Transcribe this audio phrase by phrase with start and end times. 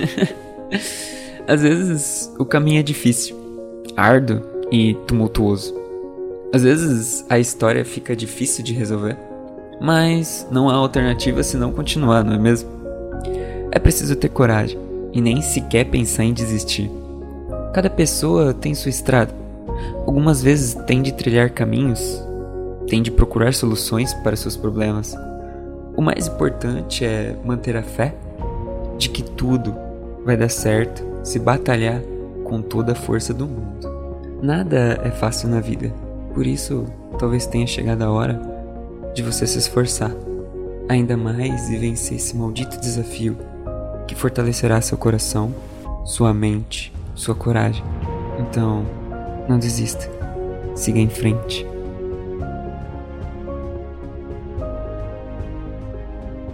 [1.46, 3.36] Às vezes o caminho é difícil,
[3.96, 4.40] árduo
[4.70, 5.74] e tumultuoso.
[6.52, 9.16] Às vezes a história fica difícil de resolver,
[9.80, 12.70] mas não há alternativa se não continuar, não é mesmo?
[13.70, 14.78] É preciso ter coragem
[15.12, 16.90] e nem sequer pensar em desistir.
[17.72, 19.32] Cada pessoa tem sua estrada.
[20.06, 22.20] Algumas vezes tem de trilhar caminhos,
[22.88, 25.14] tem de procurar soluções para seus problemas
[26.00, 28.14] o mais importante é manter a fé
[28.96, 29.76] de que tudo
[30.24, 32.00] vai dar certo se batalhar
[32.42, 33.86] com toda a força do mundo.
[34.42, 35.92] Nada é fácil na vida,
[36.32, 36.86] por isso
[37.18, 38.40] talvez tenha chegado a hora
[39.14, 40.10] de você se esforçar
[40.88, 43.36] ainda mais e vencer esse maldito desafio
[44.08, 45.54] que fortalecerá seu coração,
[46.06, 47.84] sua mente, sua coragem.
[48.38, 48.86] Então,
[49.46, 50.10] não desista.
[50.74, 51.66] Siga em frente.